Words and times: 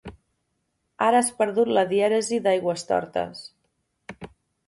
Ara 1.07 1.19
has 1.23 1.29
perdut 1.41 1.69
la 1.79 1.83
dièresi 1.91 2.39
d'Aigüestortes 2.47 3.43